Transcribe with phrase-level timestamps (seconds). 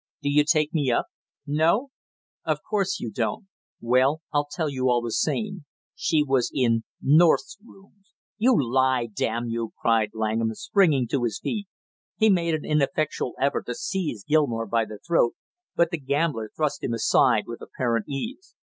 [0.23, 1.05] Do you take me up?
[1.45, 1.89] No?
[2.43, 3.47] Of course you don't!
[3.79, 5.65] Well, I'll tell you all the same.
[5.95, 11.67] She was in North's rooms" "You lie, damn you!" cried Langham, springing to his feet.
[12.17, 15.35] He made an ineffectual effort to seize Gilmore by the throat,
[15.75, 18.55] but the gambler thrust him aside with apparent ease.